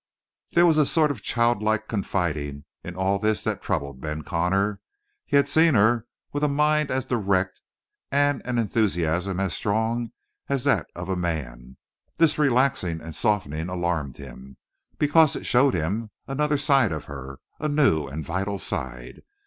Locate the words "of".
1.11-1.21, 10.95-11.07, 16.91-17.05